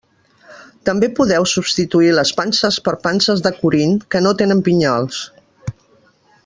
També 0.89 1.09
podeu 1.19 1.45
substituir 1.51 2.09
les 2.21 2.31
panses 2.39 2.81
per 2.87 2.95
panses 3.05 3.45
de 3.49 3.55
Corint, 3.61 3.97
que 4.15 4.25
no 4.29 4.33
tenen 4.41 4.65
pinyols. 4.69 5.25